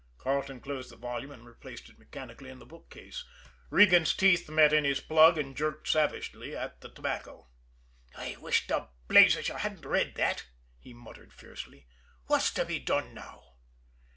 [0.17, 3.23] Carleton closed the volume and replaced it mechanically in the bookcase.
[3.69, 7.49] Regan's teeth met in his plug and jerked savagely at the tobacco.
[8.17, 10.45] "I wish to blazes you hadn't read that!"
[10.79, 11.85] he muttered fiercely.
[12.25, 13.53] "What's to be done now?"